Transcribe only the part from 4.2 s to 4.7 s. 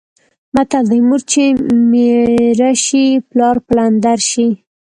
شي.